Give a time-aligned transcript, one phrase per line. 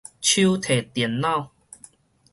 [0.19, 1.49] 手提電腦